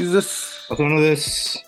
[0.00, 0.66] キズです。
[0.72, 1.62] 浅野です。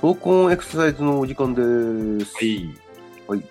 [0.00, 2.36] 闘魂エクササイズのお時間です。
[2.36, 3.42] はい。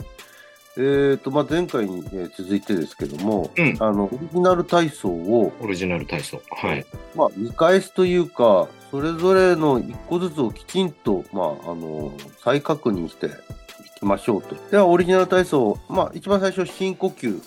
[0.77, 6.41] えーと、まあ、前回に、えー続いてですけども、うんあの、オリジナル体操を、オリジナル体操。
[6.51, 6.85] はい。
[7.17, 13.29] まあ、見返すというか、それぞれの一個ずつをきちんと、まあ、あの、再確認してい
[13.99, 14.55] きましょうと。
[14.71, 17.41] では、オリジナル体操、まあ、一番最初、深呼吸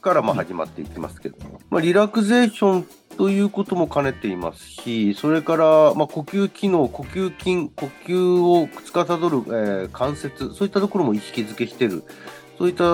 [0.00, 12.02] から、まあ、始まっていきますけども、まあ、リラクゼーションということも兼ねていますし、それから、まあ、呼吸機能、呼吸筋、呼吸を司る、えー関節、そういったところも意識づけしてる、
[12.58, 12.84] そういった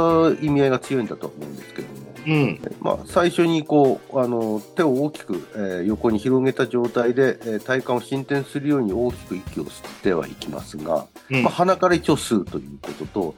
[0.44, 2.08] 意味合いが強いんだと思うんですけども。
[2.26, 2.60] うん。
[2.80, 13.34] まあ、最初にこうあの手を大きく、えー横に広げた状態で、えー体幹を伸展するように大きく息を吸ってはいきますが、うんまあ、鼻から一応吸うということと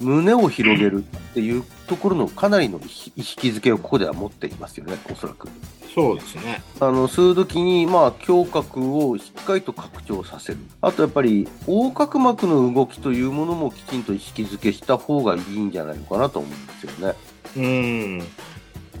[0.00, 5.48] 胸を広げるっていうところのかなりの意識意識づけをここでは持っていますよねおそらく。
[5.94, 6.62] そうですね。
[6.80, 17.14] あの吸う時に、まあ、胸郭をしっかりと拡張させるあとやっぱり横隔膜の動きというものもきちんと意識づけした方がいいんじゃないのかなと思うんですよね。
[17.56, 18.22] うん。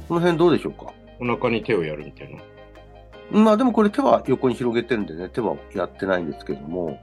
[0.08, 0.92] この辺どうでしょうか？
[1.18, 2.42] お腹に手をやるみたいな。
[3.30, 7.00] まあでもこれ手は横に広げてるんでね、手はやってないんですけども、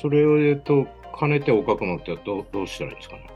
[0.00, 0.86] それを言うと、
[1.18, 3.30] 兼ねておかくのってどうどうしたらいいですかね？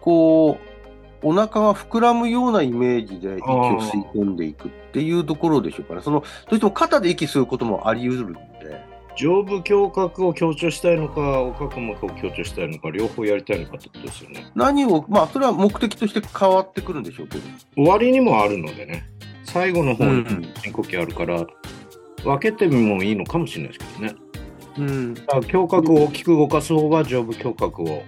[0.00, 0.75] こう、
[1.22, 6.02] お腹が膨らむようなイメージで息を吸い込んでいくっていうところでしょうかね。
[6.02, 8.40] その、どうしても肩で息吸うこともあり得るんで、
[9.16, 14.46] 上部胸郭を強調したいのか、横隔膜を強調したいのか、両方やりたいのかってことですよね。
[14.54, 17.44] 何を、まあそれは目的として変わってくるんでしょうけど。
[17.74, 19.04] 終わりにもあるのでね。
[19.44, 21.46] 最後の方にうん深呼吸あるから、
[22.24, 24.14] 分けてもいいのかもしれないですけどね。
[24.78, 25.14] うん。
[25.52, 28.02] 胸郭を大きく動かす方が上部胸郭を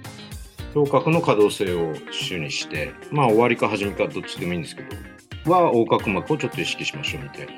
[0.75, 4.97] 胸郭の可動性を主にしてまあ終わりか始めかどっちでもいいんですけど
[5.49, 7.53] は横隔膜をちょっと意識しましょうみたいな。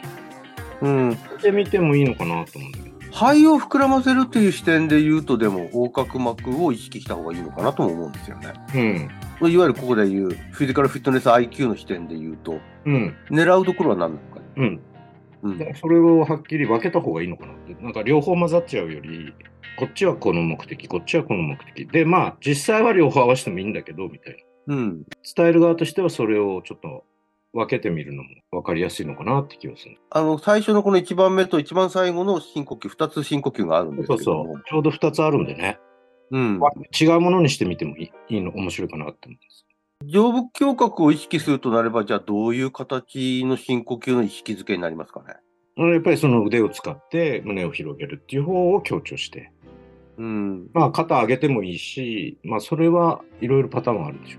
[0.82, 1.18] うん。
[1.42, 2.90] で見てもいいのかなと思うんだけど。
[3.12, 8.52] 肺を膨らませるという視点で言うと、でも、横隔膜を意識した方がいいのかなとも思うんですよね。
[9.42, 9.52] うん。
[9.52, 13.16] いわゆるここで言う、フィジカルフィットネス IQ の視点で言うと、うん。
[13.30, 14.46] 狙うところは何なのかね。
[14.56, 14.80] うん。
[15.42, 17.74] うんそれをはっきり分けた方がいいのかなって。
[17.82, 19.32] なんか両方混ざっちゃうより、
[19.80, 21.86] こっちはこの目的、こっちはこの目的。
[21.90, 24.36] で、まあ実際は両方合わせてもいいんだけど、みたい
[24.66, 24.74] な。
[24.74, 25.04] うん。
[25.34, 27.04] 伝える側としてはそれをちょっと
[27.54, 29.96] 分けてみるのも分かりやすいのかなって気がする。
[30.10, 34.44] あの、最初のこの一番目と一番最後の深呼吸、二つ深呼吸があるんですそうけども。
[34.44, 34.62] そう。
[34.68, 35.78] ちょうど2つあるんでね。
[36.30, 36.60] うん。
[37.00, 39.64] 違うものにしてみてもいいいいの、面白いかなって思うんです。
[40.04, 45.36] 上部胸郭を意識するとなれば、じゃあどういう形の深呼吸の意識づけになりますかね？
[45.76, 49.50] やっぱりその腕を使って胸を広げるっていう方を強調して。
[50.20, 50.70] うん。
[50.74, 54.38] まあ肩上げてもいいし、まあそれはいろいろパターンはあるでしょ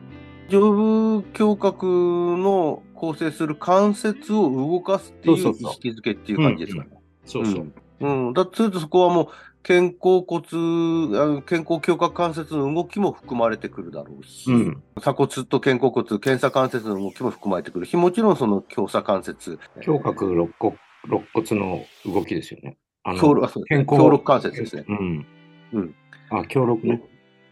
[0.50, 6.90] 上部胸郭の構成する関節を動かすっていそう意識づけっていう感じですかね。
[6.91, 7.28] う。
[7.28, 7.72] そうそう。
[8.00, 8.34] うん。
[8.34, 9.28] だとそこはもう、
[9.64, 14.84] 肩甲骨、肩甲胸郭関節の動きも含まれてくるだろうし、うん。
[15.00, 22.78] 鎖骨と肩甲骨、肩鎖関節の動きも含まれてくるし、もちろんその胸鎖関節、胸郭肋骨肋骨の動きですよね。
[23.03, 24.86] あ強肋あそう肩甲強肋関節ですね。
[24.88, 25.25] うん。
[25.74, 25.96] うん。
[26.30, 27.04] あ、強肋ね。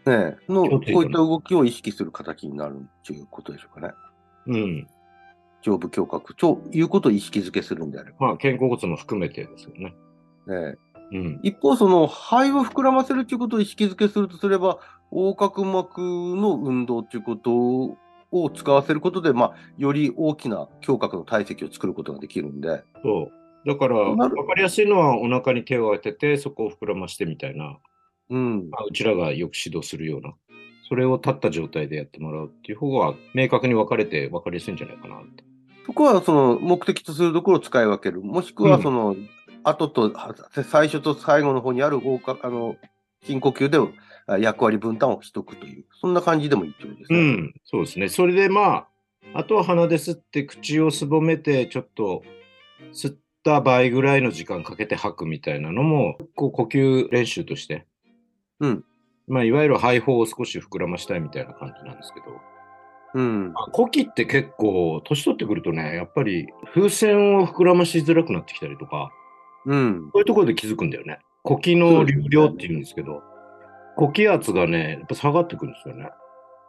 [0.06, 3.94] ねえの、こういった動きを意識する形になるということでしょうかね。
[4.46, 4.88] うん。
[5.62, 9.94] 上部胸郭ということを意識づけするんであれまあ肩甲骨も含めてですよね。
[10.46, 10.54] ば。
[10.54, 11.40] ねえうん。
[11.42, 14.78] 一方、その肺を膨らませるということを意識づけするとすれば、
[15.10, 17.96] 横隔膜の運動ということ
[18.30, 23.30] を使わせることで、まあ、より大きな胸郭の体積を作ることができるんで、そ
[23.64, 23.68] う。
[23.68, 27.76] だから、なる分かりやすいのはお腹に手を当てて、そこを膨らましてみたいな。
[28.30, 28.70] うん。
[28.70, 30.34] まあ、うちらがよく指導するような、
[30.88, 35.20] それを立った状態でやってもらうっていう方が明確に分かれて分かりやすいんじゃないかな。
[35.86, 38.22] そこはその目的とするところを使い分ける。
[38.22, 39.16] もしくはその、
[39.62, 40.12] 後と、
[40.64, 42.76] 最初と最後の方にある横隔、あの、
[43.22, 43.78] 深呼吸で
[44.26, 47.18] あ役割分担をしとくという、そんな感じでもいいってことですね。
[47.18, 48.08] うん、そうですね。
[48.08, 48.86] それでまあ、
[49.34, 52.22] あとは鼻で吸って口をすぼめて、ちょっと
[52.92, 57.86] 吸った倍ぐらいの時間かけて吐くみたいなのも、こう呼吸練習として、
[58.60, 58.84] うん。
[59.28, 62.26] まあ、いわゆる肺胞を少し膨らましたいみたいな感じなんですけど、
[63.14, 63.52] うん。
[63.52, 69.10] まあ呼気って結構、年取ってくるとね、やっぱり風船を膨らましづらくなってきたりとか、
[69.66, 70.10] うん。
[70.12, 71.18] そういうところで気づくんだよね。
[71.42, 73.22] 呼気の流量って言うんですけど、
[73.96, 76.10] 呼気圧がね、やっぱ下がってくるんですよね。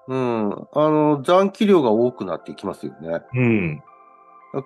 [0.07, 0.51] うん。
[0.51, 3.21] あの、残気量が多くなっていきますよね。
[3.33, 3.83] うん。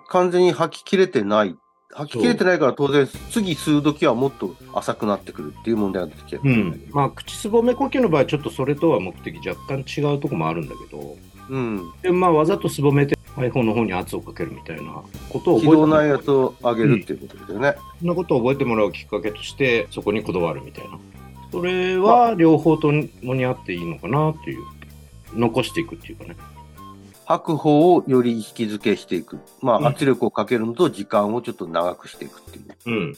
[0.08, 1.54] 完全に吐き切れてないっ
[1.92, 6.82] 吐き切れてないから当然、次吸う時はもっと浅くなってくるっていう問題が出てきてるうんん。
[6.90, 11.16] まあ、口すぼめ呼吸の場合、ちょっとそれとは目的若干違うところもあるんだけど、
[11.48, 11.92] うん。
[12.02, 17.74] でまあ、わざとすぼめて iPhone の方に圧をかけるみたいなことを軌覚えてもら内圧を上げるっていうことですよね。
[18.00, 20.98] そんなことを覚えてもらうきっかけとして、そこにこだわるみたいな。
[21.52, 22.92] それは両方と
[23.22, 24.64] もにあっていいのかなっていう。
[25.34, 26.36] 残していくっていうかね。
[27.26, 29.38] 吐く方をより意識づけしていく。
[29.60, 32.74] まうんあ、圧力をかけるのと時間をちょっと長くしていくっていう。
[32.86, 32.94] うん。
[32.94, 33.16] うん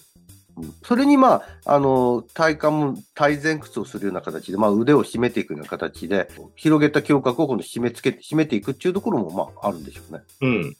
[0.82, 10.20] それにまあ、あの、体幹も体前屈をするような形で、まあ腕を締めていくような形で、広げた胸郭を今度締め付け、締めていくっていうところもまああるんでしょうね。
[10.40, 10.76] うん。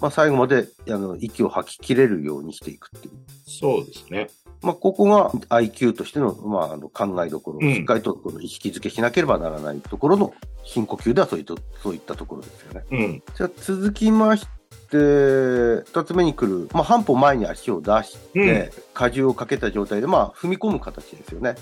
[0.00, 3.14] まあ最後まで、あの、息を吐き切れるようにしていくっていう。
[3.46, 4.28] そうですね。
[4.62, 12.84] まあここが IQ としての、まああの考えどころ、うんしっかりとこの意識づけしなければならないところの深呼吸ではそういった、そういったところですよね。
[12.90, 13.22] うん。
[13.36, 14.50] じゃあ続きまして、
[14.90, 21.56] 二つ目に来る、まあ、半歩前に足を出して、荷重をかけた状態で、まあ、踏み込む形ですよね。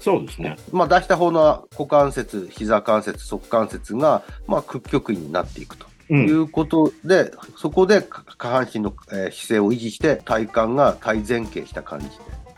[0.00, 0.56] そうですね。
[0.72, 5.89] まあ、出した方の股関節、膝関節、側関節が、まあ、屈曲位になっていくとう。
[6.16, 6.30] い。
[6.30, 12.08] うことで、そこでか下半身の、えー姿勢を維持して、体幹が体前傾した感じ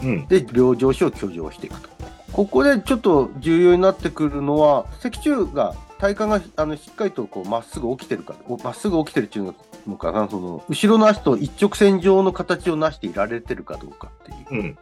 [0.03, 0.27] うん。
[0.27, 1.89] で、で、両上肢を挙上していくと。
[2.33, 9.55] ここでちょっと重要になってくるのは、脊柱が、体幹があのしっかりとこうまっすぐ起きてるか、おまっすぐ起きてるっていう
[9.87, 14.79] のかな、その後ろの足と一直線上の形をなしていられてるかどうかっていううん。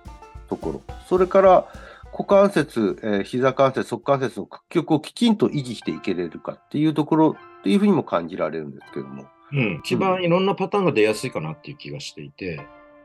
[0.49, 0.82] ところ。
[1.08, 1.66] それから、
[2.20, 9.25] 股関節、えー膝関節、側関節の屈曲をきちんと維持していけれるかっていうところっていうふうにも感じられるんですけども。
[9.52, 9.81] うん。
[9.82, 12.61] 一番いろんなパターンが出やすいかなっていう気がしていて、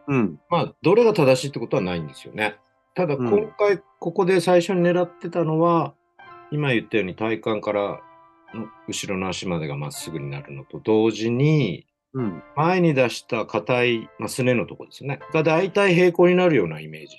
[0.07, 0.39] うん。
[0.49, 2.57] まあ、どれが正しいってことはないんですよね。
[2.93, 5.93] ただ、うん今回、ここで最初に狙ってたのは、
[6.51, 8.01] 今言ったように体幹から
[8.53, 12.43] の後ろの足までがまっすぐになるのと同時に、うん。
[12.57, 15.19] 前に出した硬い、まあ、すねのとこですね。
[15.31, 17.15] が大体平行になるようなイメージ。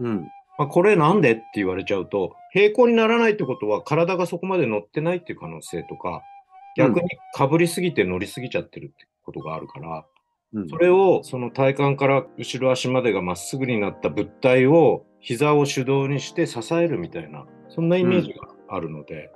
[0.00, 0.28] うん。
[0.58, 6.22] まあ、これなんでって言われちゃうと、平行にならないってことは体がそこまで乗ってないっていう可能性とか、
[6.76, 10.04] 逆にかぶりすぎて乗りすぎちゃってるってことがあるから、
[10.54, 10.68] うん。
[10.68, 19.30] それをその体幹から後ろ足までがまっすぐになった物体を膝を手動にして支えるみたいな、そんなイメージがあるので、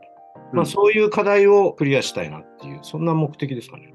[0.52, 3.94] まあそういう課題をクリアしたいなっていう、そんな目的ですかね。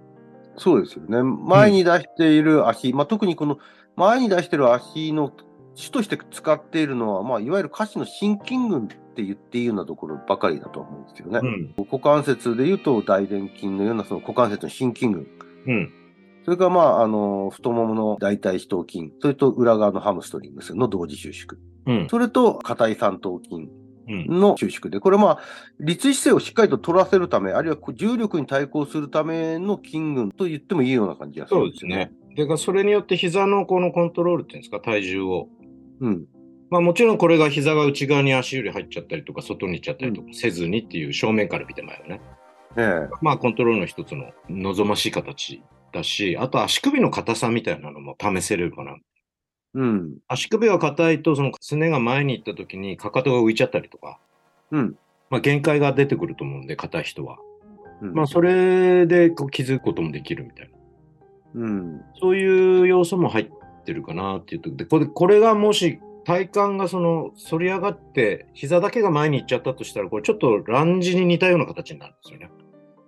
[0.57, 1.21] そうですよね。
[1.23, 3.59] 前に出している足、まあ、特にこの
[3.95, 5.31] 前に出している足の
[5.77, 11.39] 主として使っているのは、まあ、いわゆる下肢の心筋群って言っていいようなところばかりだと思うんですよね。
[11.43, 11.73] うん。
[11.77, 15.27] 股関節で言うと大臀筋のようなその股関節の心筋群。
[15.67, 15.93] うん。
[16.45, 19.13] それからまあ、あの、太ももの大腿四頭筋。
[19.21, 21.59] それと裏側のハムストリングスの同時収縮。
[21.85, 22.07] うん。
[22.09, 23.69] それと硬い三頭筋
[24.09, 24.39] うん。
[24.39, 25.39] の収縮で、これまあ、
[25.79, 32.11] 立位姿勢をしっかりと取らせるため、あるいは重力に対抗するための筋群と言ってもいいような感じがするそうんですね。。
[32.35, 35.49] で、それによって膝のこのコントロールっていうんですか、体重を。
[36.01, 36.25] うん。
[36.69, 42.21] まあもちろんこれが膝が内側に足より入っちゃったりとか、外に行っちゃったりとかせずにっていう正面から見てもらうよね。
[42.77, 43.09] ええ。
[43.21, 45.63] まあコントロールの一つの望ましい形
[45.93, 48.97] だし、あと足首の硬さみたいなのも試せれるかな。
[49.73, 50.17] うん。
[50.27, 54.19] 足首が硬いと、そのすねが前に行った時にかかとが浮いちゃったりとか、
[54.71, 54.97] うん。
[55.29, 57.37] まあ限界が出てくると思うんで、硬い人は。
[58.01, 60.69] うんまあそれでこう気づくこともできるみたい
[61.55, 61.61] な。
[61.61, 62.01] うん。
[62.19, 63.49] そういう要素も入っ
[63.87, 72.51] てるかなっていうとで、これこれがもし体幹がその反り上がって、膝だけが前に行っちゃったとしたら、これちょっとランジに似たような形になるんですよね。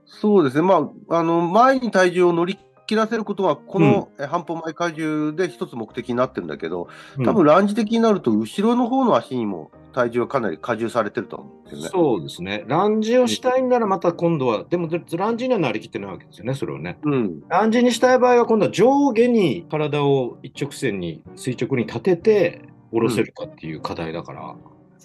[0.06, 0.62] そうですね。
[0.62, 2.58] まあ、あの、前に体重を乗り
[2.88, 6.88] 切らせることが、このえ半歩前荷重で一つ目的になってるんだけど、
[7.26, 11.90] 多分ランジ的になると、後ろの方の足にも体重がかなり荷重されてると思うんですよね。
[11.92, 12.64] そうですね。
[12.68, 16.98] ランジをしたいんならまた今度は、でもランジにはなりきってないわけですよね、それはね。
[17.04, 17.44] うん。
[17.48, 24.56] ランジにしたい場合は今度は上下に体を一直線に垂直に立てて下ろせるかっていう課題だから、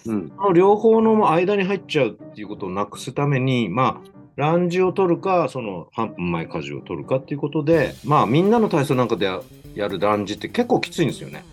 [0.05, 0.29] うん。
[0.29, 9.41] この両方の間に入っちゃうっていうことをなくすために、まあ、ランジを取るか、その半分前荷重を取るかっていうことで、まあ、みんなの体操なんかでや
[9.75, 11.43] やるランジって結構きついんですよね。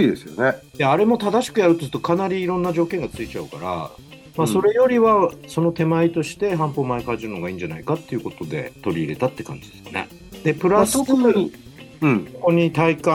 [0.00, 0.58] いいですよね。
[0.76, 3.90] で、あれも正しくやるとするとかなりいろんな条件がついちゃうから、ま
[4.38, 10.08] あ、うんそれよりはその手前として半歩前荷重の方がいいんじゃないかっていうことで取り入れたって感じですね。
[10.44, 11.52] で、プラス、まあ特に
[12.00, 12.26] うん。
[12.26, 13.10] ここに体幹、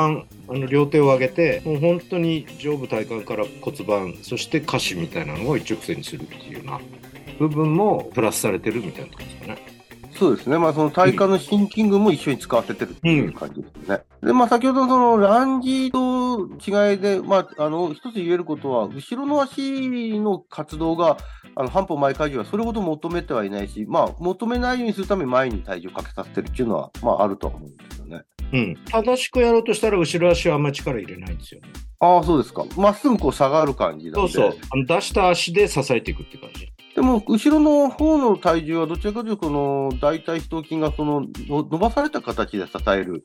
[0.50, 6.80] あの両手を上げて、もう本当に上部体幹から骨盤、そして下肢みたいなのを一直線にするっていうような
[7.40, 9.73] 部分もプラスされてるみたいなところですかね。
[10.16, 10.58] そうですね。
[10.58, 14.02] まあ、その体幹の心筋群も一緒に使わせてるっていう感じですね。
[14.22, 21.18] で、まあ、先ほどのそのランジと違いで、まあ、あの、一つ言えることは、後ろの足の活動が、
[21.56, 28.22] あの、半歩前荷重はそれほど求めてはいないし、まあ、求めないようにするために前に体重をかけさせてるっていうのは、まあ、あるとは思うんですよね。
[28.54, 28.78] うん。
[28.86, 31.62] 正しくやろうとしたら、後ろ足はあんまり力入れないんですよ。
[32.00, 32.66] ああ、そうですか。
[32.78, 34.32] まっすぐこう下がる感じなんで。
[34.32, 34.60] そうそう。
[34.72, 36.73] あの出した足で支えていくって感じ。
[36.96, 43.24] でも、後ろの方の体重はどちらかというと、この大腿四頭筋がそのの伸ばされた形で支える、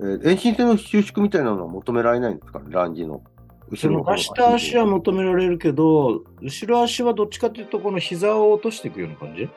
[0.00, 2.58] えー遠心性の収縮みたいなのは求められないんですか？
[2.60, 3.22] ね、ランジの。
[3.70, 9.48] 後そろの方のの出した足は求められるけど、後ろ足はどっちかというと、この膝を落としていくような感じ？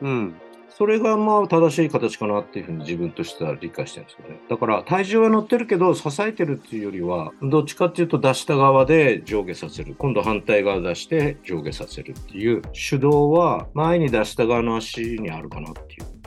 [0.00, 0.34] うん。
[0.70, 4.40] それがまあ正しい形かなっていうふうに自分としては理解してるんですよね。
[4.48, 9.94] だから体重は乗ってるけど支えてるっていうよりはどっちかっていうと出した側で上下させる。
[9.98, 16.17] 今度反対側出して上下させるっていう手動は前に出した側の足にあるかなっていう。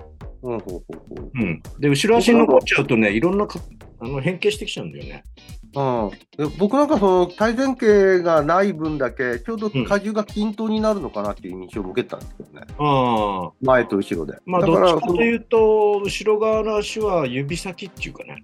[0.41, 0.83] ほ
[1.36, 1.62] うん。
[1.79, 3.60] で、後ろ足に残っちゃうとね、いろんなか
[4.00, 5.24] あの変形してきちゃうんだよね。
[5.74, 13.51] うん、で僕なんかその体前傾がない分だけ、ちょうど荷重が均等になるのかなっていう印象を受けたんですけどね、ああ。
[13.62, 14.38] 前と後ろで。
[14.45, 18.41] まあどっちかというと、後ろ側の足は指先っていうかね。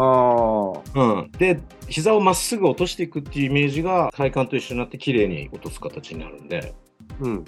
[0.00, 7.44] あうん、で膝をまっすぐ落としていくっていうイメージが体幹と一緒になって綺麗に落とす形になるんで、ーうん、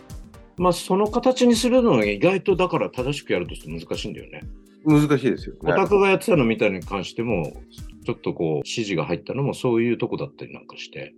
[0.60, 4.42] まあ、その形にするのが意外とだから正しくやるとして難しいんだよね。
[4.84, 5.72] 難しいですよね。
[5.72, 7.54] オタクがやってたのみたいに関しても
[8.04, 11.14] ちょっとこう指示が入ったのもそういうとこだったりなんかして、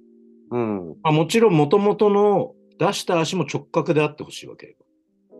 [0.52, 4.74] うん、まあ、もちろん元々の出した足も直角であってほしいわけよ。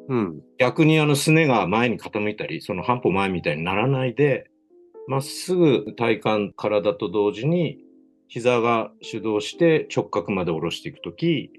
[0.09, 4.51] うん、逆にあのすねが前に傾いたりその半歩前みたいにならないで
[5.07, 7.79] まっすぐ体幹体と同時に
[8.27, 11.53] 膝が主導して直角まで下ろしていくとき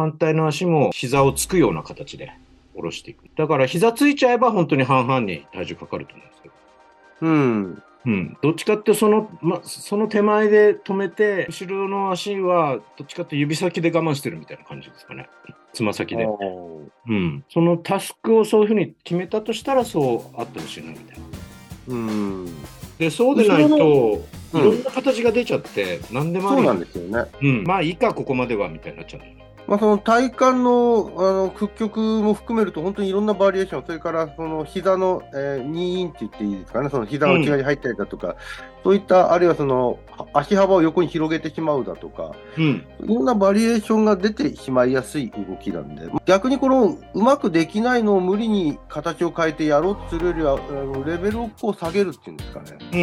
[0.00, 2.32] 反対の足も膝をつくような形で
[2.74, 3.24] 下ろしていく。
[3.36, 6.54] だから膝ついちゃえば本当に半々に体重かかると思うんですけど、
[7.20, 15.28] うん、うん、どっちかってその,、ま、その手前で止めて後ろの足はどっちかって指先で我慢してるみたいな感じですかね。
[15.74, 16.24] つま先で。
[16.24, 21.24] うん、そのタスクをそういうふうに決めたとしたらそうあってほしいなみたいな。
[21.88, 22.46] うん、
[22.98, 24.60] でそうでないとうん。
[24.60, 26.62] いろんな形が出ちゃって、何でもあり。
[26.62, 27.30] そうなんですよね。
[27.42, 29.22] うん、まあいいかここまではみたいになっちゃう。
[29.70, 38.34] まあ、その体幹のあの屈曲も含めると、本当にいろんなバリエーション、それからその膝の、えー、2インチって言っていいですかね、その膝の内側に入ったりだとか、
[38.82, 52.98] そういった、あるいはそのは足幅を横に広げてしまうだとか、うん、いろんなバリエーションが出てしまいやすい動きなんで、逆にこのうまくできないのを無理に形を変えてやろうとするよりは、あのレベルをこう下げるっていうんですかね、うん、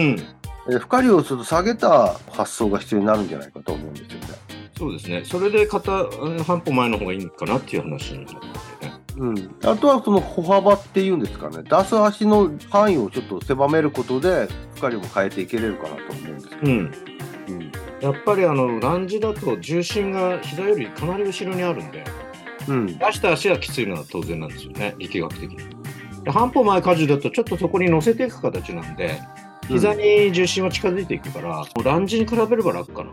[0.70, 4.47] えー負荷量をちょっと下げた発想が必要になるんじゃないかと思うんですよね。
[4.78, 5.24] そうですね。
[5.26, 8.98] それで片うん半歩前の方がいいのかなっていう話になってるね。
[9.18, 16.92] うん、あとはその歩幅っていうんですかね、出す足の範囲をちょっと狭めることで、負荷量も変えていけれるかなと思うんですけど、うん、
[17.48, 17.72] うん。
[18.00, 22.04] やっぱりあのランジだと重心が膝よりかなり後ろにあるんで、
[22.68, 22.86] うん。
[22.86, 25.58] 出した足はきついのは当然なんですよね、力学的に。
[26.24, 29.20] で半歩前荷重だとちょっとそこに乗せていく形なんで、
[29.68, 33.10] 膝に重心は近づいていくから、もうランジに比べれば楽かな。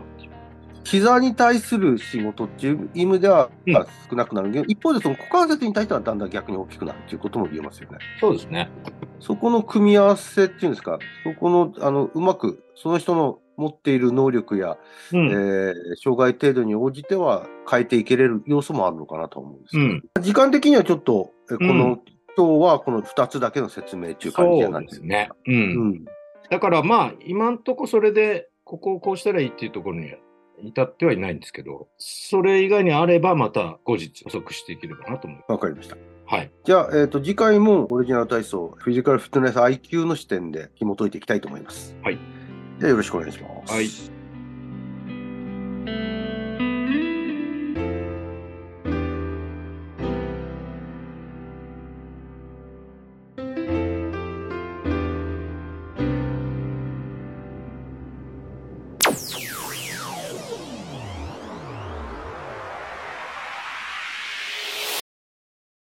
[0.85, 3.73] 膝に対する仕事っていう意味ではうん
[4.09, 7.97] 少なくなるけど、一方でその股関節に対してはだんだん逆に大きくなるっていうことも言えますよね。
[8.19, 8.69] そうですね。
[9.19, 14.77] そこの組み合わせっていうんですか、そこのあのうまくその人の持っている能力や、
[15.11, 15.29] うん。
[15.29, 21.99] えー障害程度に応じては変えていけれる要素もあるのかなと思うんですけど、うん時間的にはちょっと、えこうんの、
[22.37, 25.29] 今日はこの2つだけの説明っていう感じじゃそないですすね。
[25.47, 25.55] うん。
[25.55, 25.57] う
[25.95, 26.05] ん
[26.49, 30.13] だからまあ、今んとこそれで、ここをこうしたらいいっていうところに
[30.63, 35.51] 至ってはいないんですけど、それ以外にあればまた後日補足していければなと思います。
[35.51, 35.97] わかりました。
[36.25, 36.51] はい。
[36.63, 41.95] じゃあ、えっ、と、次回もオリジナル体操、フィジカルフィットネス IQ の視点で紐解いていきたいと思います。
[42.03, 42.17] はい。
[42.79, 43.73] じゃあよろしくお願いします。
[43.73, 44.14] はい